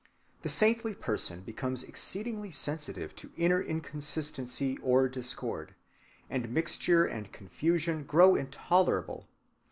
[0.41, 5.75] The saintly person becomes exceedingly sensitive to inner inconsistency or discord,
[6.27, 9.27] and mixture and confusion grow intolerable.